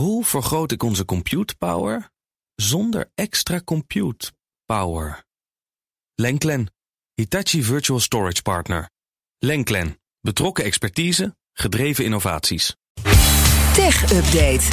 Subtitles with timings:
[0.00, 2.10] Hoe vergroot ik onze compute power
[2.54, 4.32] zonder extra compute
[4.64, 5.24] power?
[6.14, 6.72] Lenklen,
[7.14, 8.90] Hitachi Virtual Storage Partner.
[9.38, 12.76] Lenklen, betrokken expertise, gedreven innovaties.
[13.74, 14.64] Tech Update.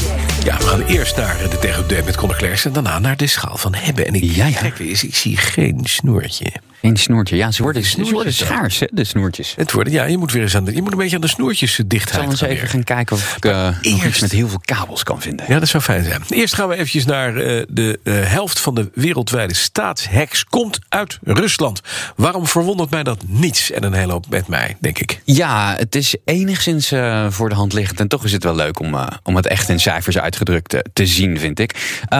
[0.44, 2.66] Ja, we gaan eerst naar de tech-update met Conor Klerks...
[2.66, 4.06] en daarna naar de schaal van hebben.
[4.06, 4.58] En ik, Ja, ja.
[4.58, 6.52] gekke is, ik zie geen snoertje.
[6.82, 7.36] Geen snoertje.
[7.36, 9.54] Ja, ze worden, ze worden schaars, hè, de snoertjes.
[9.56, 11.28] Het worden, ja, je moet weer eens aan de, je moet een beetje aan de
[11.28, 14.32] snoertjes eh, Ik dichtheid zal eens even gaan kijken of ik eh, nog iets met
[14.32, 15.46] heel veel kabels kan vinden.
[15.50, 16.22] Ja, dat zou fijn zijn.
[16.30, 21.20] Eerst gaan we eventjes naar eh, de eh, helft van de wereldwijde staatshacks komt uit
[21.24, 21.82] Rusland.
[22.16, 23.72] Waarom verwondert mij dat niets?
[23.72, 25.22] En een hele hoop met mij, denk ik.
[25.24, 26.88] Ja, het is enigszins
[27.30, 28.00] voor de hand liggend.
[28.00, 31.40] En toch is het wel leuk om, om het echt in cijfers uitgedrukt te zien,
[31.40, 32.02] vind ik.
[32.08, 32.20] Eh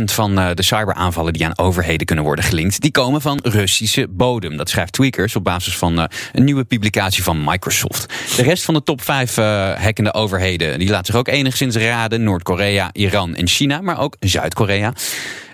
[0.00, 2.80] 58% van de cyberaanvallen die aan overheden kunnen worden gelinkt...
[2.80, 4.56] die komen van Russische bodem.
[4.56, 8.14] Dat schrijft Tweakers op basis van eh, een nieuwe publicatie van Microsoft.
[8.36, 10.78] De rest van de top 5 eh hackende overheden...
[10.78, 12.22] die laat zich ook enigszins raden.
[12.22, 14.92] Noord-Korea, Iran en China, maar ook Zuid-Korea.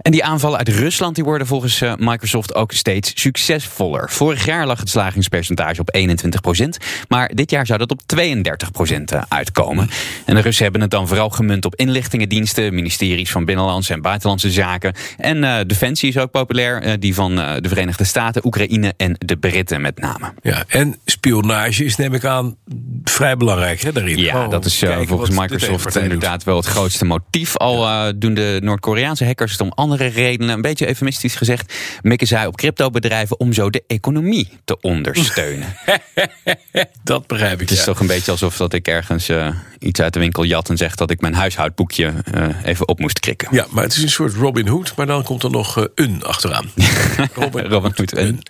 [0.02, 4.10] En die aanvallen uit Rusland die worden volgens eh, Microsoft ook steeds succesvoller.
[4.10, 9.22] Vorig jaar lag het slagingspercentage op 21%, maar dit jaar zou dat op 32% eh,
[9.28, 9.90] uitkomen.
[10.24, 14.50] En de Russen hebben het dan vooral gemunt op inlichtingendiensten, ministeries van Binnenlandse en Buitenlandse
[14.50, 14.94] Zaken.
[15.16, 19.80] En eh, Defensie is ook populair, die van de Verenigde Staten, Oekraïne en de Britten
[19.80, 20.32] met name.
[20.42, 22.56] Ja, en spionage is, neem ik aan,
[23.04, 24.18] vrij belangrijk hè, daarin.
[24.18, 27.56] Ja, Gewoon dat is volgens Microsoft inderdaad wel het grootste motief.
[27.56, 30.54] Al doen de Noord-Koreaanse hackers het om andere redenen.
[30.54, 31.74] Een beetje eufemistisch gezegd.
[32.02, 35.76] mikken zij op cryptobedrijven om zo de economie te ondersteunen.
[37.04, 37.60] Dat begrijp ik.
[37.60, 37.84] Het is ja.
[37.84, 40.94] toch een beetje alsof dat ik ergens eh, iets uit de winkel jat en zeg
[40.94, 43.48] dat ik mijn huishoudboekje eh, even op moest krikken.
[43.50, 46.22] Ja, maar het is een soort Robin Hood, maar dan komt er nog eh, een
[46.24, 46.70] achteraan.
[47.34, 48.42] Robin, Robin Hood, een.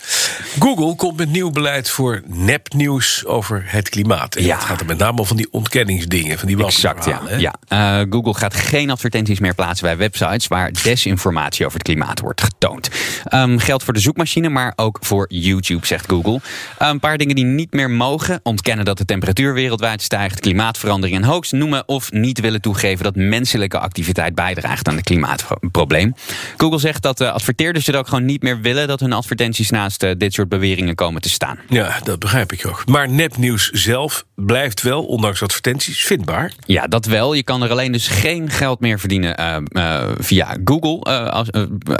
[0.59, 4.37] Google komt met nieuw beleid voor nepnieuws over het klimaat.
[4.37, 4.59] En Ja.
[4.59, 7.21] Gaat er met name om van die ontkenningsdingen, van die Exact, ja.
[7.39, 7.55] ja.
[7.69, 12.41] Eh, Google gaat geen advertenties meer plaatsen bij websites waar desinformatie over het klimaat wordt
[12.43, 12.91] getoond.
[13.25, 16.41] Ehm, geldt voor de zoekmachine, maar ook voor YouTube, zegt Google.
[16.79, 21.17] Eh, een paar dingen die niet meer mogen: ontkennen dat de temperatuur wereldwijd stijgt, klimaatverandering
[21.17, 26.15] en hoax noemen of niet willen toegeven dat menselijke activiteit bijdraagt aan het klimaatprobleem.
[26.57, 30.03] Google zegt dat de adverteerders het ook gewoon niet meer willen dat hun advertenties naast
[30.03, 31.59] eh, dit soort beweringen komen te staan.
[31.69, 32.83] Ja, dat begrijp ik ook.
[32.87, 36.53] Maar nepnieuws zelf blijft wel, ondanks advertenties, vindbaar.
[36.67, 37.35] Ja, dat wel.
[37.35, 41.01] Je kan er alleen dus geen geld meer verdienen eh, eh, via Google.
[41.01, 41.49] eh, als,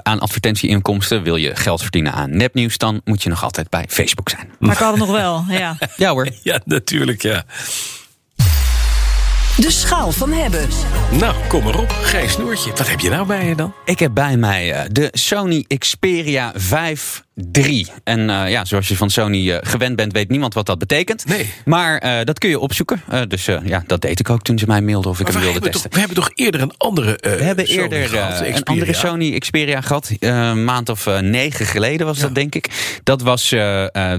[0.03, 2.79] aan advertentieinkomsten wil je geld verdienen aan nepnieuws...
[2.79, 4.51] dan moet je nog altijd bij Facebook zijn.
[4.59, 5.77] Maar kan het nog wel, ja.
[5.97, 6.29] Ja hoor.
[6.43, 7.45] Ja, natuurlijk, ja.
[9.57, 10.69] De schaal van hebben.
[11.11, 11.91] Nou, kom maar op.
[11.91, 12.71] Geen snoertje.
[12.71, 13.75] Wat heb je nou bij je dan?
[13.85, 17.87] Ik heb bij mij eh, de Sony Xperia 5 3.
[18.05, 21.27] En eh, ja, zoals je van Sony eh, gewend bent, weet niemand wat dat betekent.
[21.27, 21.51] Nee.
[21.65, 23.03] Maar eh, dat kun je opzoeken.
[23.29, 25.61] Dus ja, dat deed ik ook toen ze mij mailden of ik Maar hem wilde
[25.61, 25.81] testen.
[25.83, 29.39] toch, we hebben toch eerder een andere We hebben Sony eerder gehad, een andere Sony
[29.39, 30.11] Xperia gehad.
[30.19, 32.99] eh, een maand of negen geleden was dat, denk ik.
[33.03, 33.55] Dat was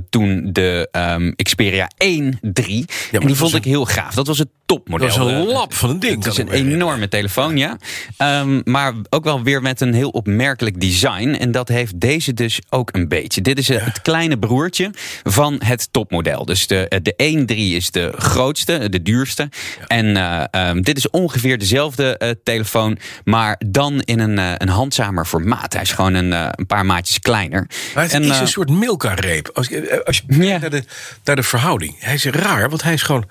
[0.10, 2.86] toen de ehm, Xperia 1 3.
[3.12, 4.14] en die vond een- ik heel gaaf.
[4.14, 5.08] Dat was het topmodel.
[5.08, 6.24] Dat was een lap van een ding.
[6.24, 7.78] het is een enorme telefoon, ja.
[8.18, 11.30] Ehm, maar ook wel weer met een heel opmerkelijk design.
[11.40, 13.42] En dat heeft deze dus ook een beetje.
[13.42, 14.92] Dit is eh, het kleine broertje
[15.24, 16.46] van het topmodel.
[16.46, 19.50] Dus de, eh, de 1.3 is de grootste, de duurste.
[19.88, 25.74] En eh, ehm, dit is ongeveer dezelfde telefoon, maar dan in een, een handzamer formaat.
[25.74, 27.68] Hij is gewoon een, een paar maatjes kleiner.
[27.96, 29.50] Maar het En, is een soort Milka-reep.
[29.54, 30.84] Als, je- als je kijkt naar, de,
[31.24, 31.96] naar de verhouding.
[32.00, 33.30] Hij is raar, want hij is gewoon...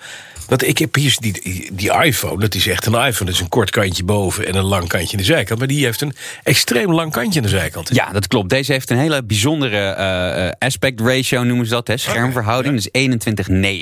[0.51, 3.25] Want ik heb hier die, die iPhone, dat is echt een iPhone.
[3.25, 5.59] Dat is een kort kantje boven en een lang kantje aan de zijkant.
[5.59, 7.95] Maar die heeft een extreem lang kantje aan de zijkant.
[7.95, 8.49] Ja, dat klopt.
[8.49, 11.87] Deze heeft een hele bijzondere eh, aspect ratio, noemen ze dat.
[11.87, 11.97] Hè?
[11.97, 12.75] Schermverhouding.
[12.75, 12.89] Dus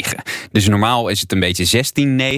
[0.09, 0.15] 21-9.
[0.53, 1.85] Dus normaal is het een beetje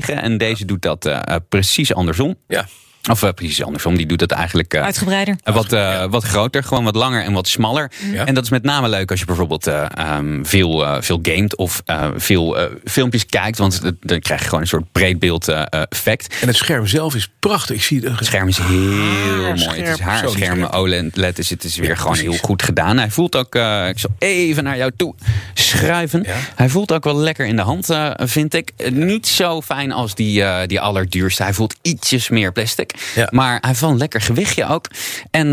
[0.04, 0.14] 16-9.
[0.14, 2.36] En deze doet dat eh, precies andersom.
[2.48, 2.68] Ja.
[3.10, 3.96] Of eh, precies andersom.
[3.96, 5.36] Die doet dat eigenlijk eh, Uitgebreider.
[5.42, 6.62] eh, wat, eh, wat groter.
[6.62, 7.90] Gewoon wat langer en wat smaller.
[8.12, 8.26] Ja.
[8.26, 11.56] En dat is met name leuk als je bijvoorbeeld eh, ehm, veel, eh, veel gamet
[11.56, 13.58] of eh, veel eh, filmpjes kijkt.
[13.58, 16.34] Want dan krijg je gewoon een soort breedbeeld effect.
[16.40, 17.76] En het scherm zelf is prachtig.
[17.76, 18.18] Ik zie het.
[18.18, 19.80] Het scherm is heel mooi.
[19.82, 20.64] Het is haar scherm.
[20.64, 21.36] OLED.
[21.36, 22.30] Dus het is weer gewoon precies.
[22.30, 22.98] heel goed gedaan.
[22.98, 25.14] Hij voelt ook, eh, ik zal even naar jou toe
[25.54, 26.22] schuiven.
[26.26, 26.36] Ja.
[26.54, 28.72] Hij voelt ook wel lekker in de hand, eh, vind ik.
[28.90, 31.42] Niet zo fijn als die, eh, die allerduurste.
[31.42, 32.89] Hij voelt ietsjes meer plastic.
[33.14, 33.28] Ja.
[33.30, 34.86] Maar hij heeft wel een lekker gewichtje ook.
[35.30, 35.52] En eh,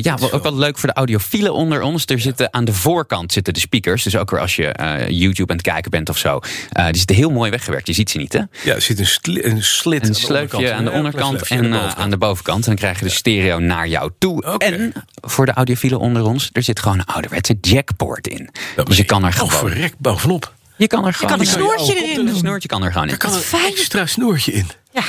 [0.00, 2.04] ja, wel- ook wel leuk voor de audiofielen onder ons.
[2.06, 4.02] Er zitten aan de voorkant zitten de speakers.
[4.02, 6.40] Dus ook weer als je eh, YouTube aan het kijken bent of zo.
[6.72, 7.86] eh, die zitten heel mooi weggewerkt.
[7.86, 8.40] Je ziet ze niet, hè?
[8.64, 10.50] Ja, er zit een, sli- een slit Een aan de onderkant.
[10.58, 11.98] sleufje aan de onderkant en aan de eh, bovenkant.
[12.04, 12.58] aan de bovenkant.
[12.62, 14.56] En dan krijg je de stereo naar jou toe.
[14.58, 18.48] En voor de audiofielen onder ons, er zit gewoon een ouderwetse jackport in.
[18.76, 19.70] Dat dus je kan er Oh, gewoon.
[19.70, 20.52] verrek bovenop.
[20.76, 21.30] Je kan er gewoon.
[21.30, 23.12] kan een je snoertje je erin Een snoertje kan er gewoon in.
[23.12, 23.64] Er kan een fijn.
[23.66, 24.66] extra snoertje in.
[24.92, 25.02] Ja.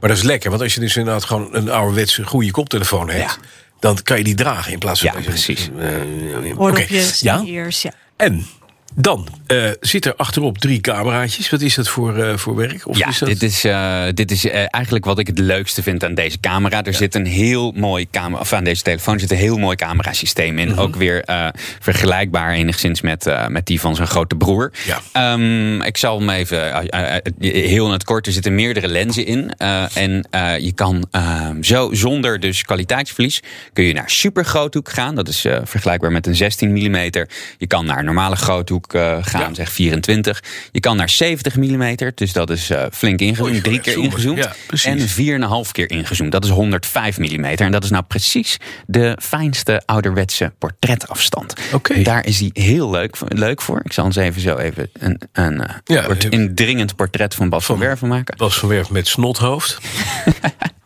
[0.00, 3.20] Maar dat is lekker, want als je dus inderdaad gewoon een ouderwetse goede koptelefoon hebt,
[3.30, 3.36] Ja.
[3.80, 5.10] dan kan je die dragen in plaats van.
[5.14, 5.70] Ja, precies.
[5.78, 6.86] eh, Oké,
[7.20, 7.92] Ja, ears, ja.
[8.16, 8.46] en
[9.00, 11.50] dan eh zit er achterop drie cameraatjes.
[11.50, 12.88] Wat is dat voor, eh, voor werk?
[12.88, 13.28] Of Ja, is dat...
[13.28, 16.84] dit is, eh, dit is eigenlijk wat ik het leukste vind aan deze camera.
[16.84, 20.58] Er zit een heel mooi camera, of aan deze telefoon zit een heel mooi camerasysteem
[20.58, 20.68] in.
[20.68, 20.78] Mhm.
[20.78, 21.24] Ook weer
[21.80, 24.72] vergelijkbaar enigszins met, met die van zijn grote broer.
[24.86, 25.00] Ja.
[25.12, 26.88] Ehm, ik zal hem even
[27.38, 28.26] heel in het kort.
[28.26, 29.52] Er zitten meerdere lenzen in.
[29.94, 30.26] en
[30.60, 33.42] je kan ehm, zo zonder dus kwaliteitsverlies
[33.72, 35.14] kun je naar super groothoek gaan.
[35.14, 36.96] Dat is vergelijkbaar met een 16 mm.
[37.58, 39.54] Je kan naar normale groothoek eh, gaan, Ja.
[39.54, 40.42] zeg 24.
[40.72, 43.50] Je kan naar 70 mm, dus dat is eh, flink ingezoomd.
[43.50, 44.38] Oei, Drie keer ingezoomd.
[44.38, 44.52] Ja,
[44.82, 44.98] en
[45.66, 46.32] 4,5 keer ingezoomd.
[46.32, 47.44] Dat is 105 mm.
[47.44, 48.56] En dat is nou precies
[48.86, 51.54] de fijnste ouderwetse portretafstand.
[52.02, 53.80] Daar is hij heel leuk, leuk voor.
[53.84, 57.76] Ik zal ons even zo even een, een eh, Ja, indringend portret van Bas van
[57.76, 58.36] van- Werven maken.
[58.36, 59.78] Bas van Werf met snothoofd.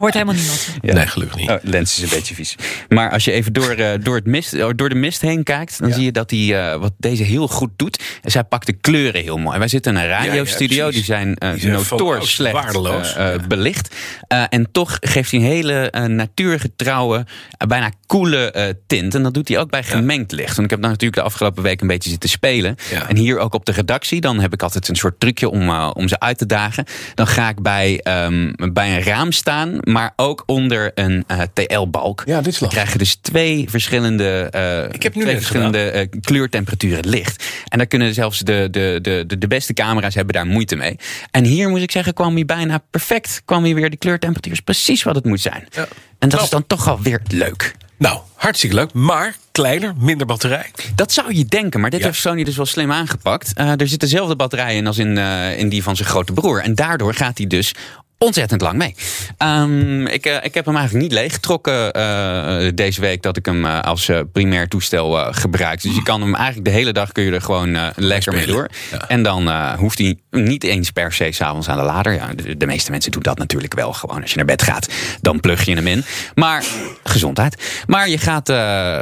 [0.02, 0.68] Hoort helemaal niemand.
[0.82, 0.92] Ja.
[0.94, 1.50] Nee, gelukkig niet.
[1.50, 2.56] Oh, lens is een beetje vies.
[2.88, 5.78] Maar als je even door, eh, door, het mist, oh, door de mist heen kijkt,
[5.78, 5.94] dan Ja.
[5.94, 8.02] zie je dat hij eh, wat deze heel goed doet.
[8.22, 9.58] Hij pakt de kleuren heel mooi.
[9.58, 10.94] Wij zitten in een radiostudio, precies.
[10.94, 13.14] die zijn, eh slecht waardeloos.
[13.16, 13.46] eh, eh, Ja.
[13.46, 13.94] belicht.
[14.28, 17.26] Eh, en toch geeft hij een hele natuurgetrouwe,
[17.68, 19.14] bijna coole eh, tint.
[19.14, 20.50] En dat doet hij ook bij gemengd licht.
[20.56, 22.76] Want ik heb nou natuurlijk de afgelopen week een beetje zitten spelen.
[22.90, 23.08] Ja.
[23.08, 26.08] En hier ook op de redactie, dan heb ik altijd een soort trucje om, om
[26.08, 26.84] ze uit te dagen.
[27.14, 32.22] Dan ga ik bij, ehm, bij een raam staan, maar ook onder een eh, TL-balk.
[32.26, 36.08] Ja, dit Dan krijg je dus twee verschillende, eh, Ik heb nu twee verschillende eh,
[36.20, 37.44] kleurtemperaturen licht.
[37.68, 40.96] En daar kunnen zelfs de, de, de, de, de beste camera's hebben daar moeite mee.
[41.30, 43.42] En hier moet ik zeggen, kwam hij bijna perfect.
[43.44, 45.66] Kwam hij weer, de kleurtemperatuur is precies wat het moet zijn.
[45.70, 45.82] Ja.
[46.18, 46.42] En dat Knap.
[46.42, 47.74] is dan toch wel weer leuk.
[47.98, 48.92] Nou, hartstikke leuk.
[48.92, 50.70] Maar kleiner, minder batterij.
[50.94, 52.06] Dat zou je denken, maar dit Ja.
[52.06, 53.58] heeft Sony dus wel slim aangepakt.
[53.58, 55.18] Er zit dezelfde batterij in als in,
[55.56, 56.62] in die van zijn grote broer.
[56.62, 57.74] En daardoor gaat hij dus
[58.22, 58.94] ontzettend lang mee.
[59.38, 63.66] Ehm, ik, eh, ik heb hem eigenlijk niet leeggetrokken eh, deze week dat ik hem
[63.66, 65.82] eh, als primair toestel gebruik.
[65.82, 68.68] Dus je kan hem eigenlijk de hele dag kun je er gewoon lekker mee door.
[68.90, 69.08] Ja.
[69.08, 72.12] En dan hoeft hij niet eens per se s'avonds aan de lader.
[72.12, 74.20] Ja, de, de meeste mensen doen dat natuurlijk wel gewoon.
[74.20, 74.88] Als je naar bed gaat,
[75.20, 76.04] dan plug je hem in.
[76.34, 76.64] Maar
[77.04, 77.82] gezondheid.
[77.86, 78.52] Maar je gaat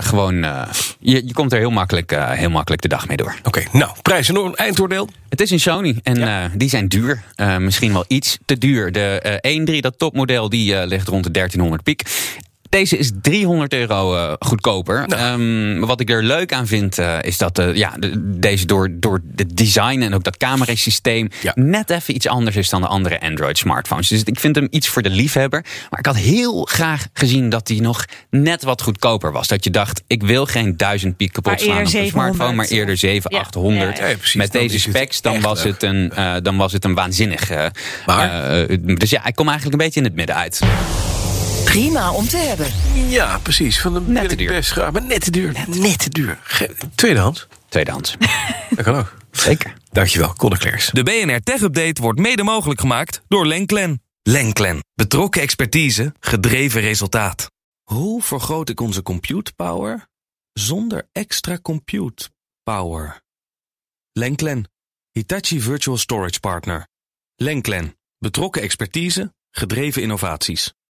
[0.04, 0.34] gewoon.
[0.98, 3.34] je, je komt er heel makkelijk, heel makkelijk de dag mee door.
[3.42, 5.08] Oké, nou, prijs en oor- eindoordeel.
[5.28, 7.22] Het is een Sony en die zijn duur.
[7.58, 8.92] Misschien wel iets te duur.
[8.92, 12.02] De eh 1.3, dat topmodel, die eh, ligt rond de 1300 piek.
[12.70, 15.04] Deze is 300 euro eh, goedkoper.
[15.08, 15.20] Nou.
[15.20, 18.88] Ehm, wat ik er leuk aan vind, eh, is dat eh, ja, de- deze door,
[18.92, 21.52] door het design en ook dat camerasysteem Ja.
[21.54, 24.08] net even iets anders is dan de andere Android smartphones.
[24.08, 25.64] Dus ik vind hem iets voor de liefhebber.
[25.90, 29.48] Maar ik had heel graag gezien dat hij nog net wat goedkoper was.
[29.48, 32.66] Dat je dacht, ik wil geen 1000 piek kapot Maar slaan op een smartphone, maar
[32.66, 32.70] 700.
[32.70, 33.38] eerder 700, Ja.
[33.40, 33.96] 800.
[33.98, 34.10] Ja, ja.
[34.10, 34.34] Ja, precies.
[34.34, 35.72] Met Dan deze specs, dan was, leuk.
[35.72, 37.50] het een, eh, dan was het een waanzinnig.
[38.06, 38.66] Maar?
[38.98, 40.60] dus ja, ik kom eigenlijk een beetje in het midden uit.
[41.64, 42.72] Prima om te hebben.
[43.10, 43.80] Ja, precies.
[43.80, 44.48] Van de Net te duur.
[44.48, 44.92] best graag.
[44.92, 45.64] Maar net te duur.
[45.68, 46.38] Net, te duur.
[46.42, 47.46] Ge- Tweedehands.
[47.68, 48.16] Tweedehands.
[48.76, 49.16] Dat kan ook.
[49.30, 49.74] Zeker.
[49.90, 50.58] Dankjewel, Conor.
[50.92, 54.02] De BNR Tech Update wordt mede mogelijk gemaakt door Lenklen.
[54.22, 54.78] Lenklen.
[54.94, 57.50] Betrokken expertise, gedreven resultaat.
[57.82, 60.06] Hoe vergroot ik onze compute power
[60.52, 62.28] zonder extra compute
[62.62, 63.20] power?
[64.12, 64.70] Lenklen,
[65.12, 66.86] Hitachi Virtual Storage Partner.
[67.36, 70.72] Lenklen, betrokken expertise, gedreven innovaties.